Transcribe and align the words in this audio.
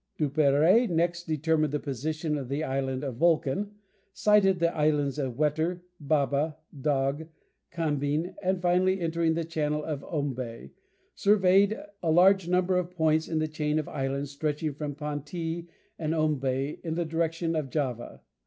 Duperrey 0.17 0.89
next 0.89 1.25
determined 1.27 1.71
the 1.71 1.79
position 1.79 2.35
of 2.35 2.49
the 2.49 2.63
island 2.63 3.03
of 3.03 3.17
Vulcan; 3.17 3.75
sighted 4.13 4.57
the 4.57 4.75
islands 4.75 5.19
of 5.19 5.37
Wetter, 5.37 5.83
Baba, 5.99 6.57
Dog, 6.89 7.27
Cambing, 7.69 8.33
and 8.41 8.59
finally, 8.63 8.99
entering 8.99 9.35
the 9.35 9.43
channel 9.43 9.83
of 9.83 10.03
Ombay, 10.05 10.71
surveyed 11.13 11.79
a 12.01 12.09
large 12.09 12.47
number 12.49 12.77
of 12.79 12.89
points 12.89 13.27
in 13.27 13.37
the 13.37 13.47
chain 13.47 13.77
of 13.77 13.87
islands 13.87 14.31
stretching 14.31 14.73
from 14.73 14.95
Pantee 14.95 15.67
and 15.99 16.15
Ombay 16.15 16.79
in 16.83 16.95
the 16.95 17.05
direction 17.05 17.55
of 17.55 17.69
Java. 17.69 18.21